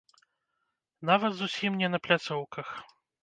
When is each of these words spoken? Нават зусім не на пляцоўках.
Нават 1.09 1.31
зусім 1.41 1.77
не 1.81 1.91
на 1.97 2.01
пляцоўках. 2.09 2.67